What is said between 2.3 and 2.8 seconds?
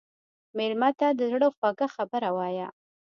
وایه.